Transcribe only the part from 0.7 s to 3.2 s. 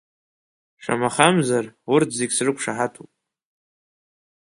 Шамахамзар, урҭ зегьы срықәшаҳаҭуп.